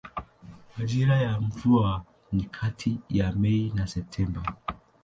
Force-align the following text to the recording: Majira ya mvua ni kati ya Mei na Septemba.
Majira 0.77 1.21
ya 1.21 1.39
mvua 1.41 2.05
ni 2.31 2.43
kati 2.43 2.99
ya 3.09 3.31
Mei 3.31 3.71
na 3.75 3.87
Septemba. 3.87 4.55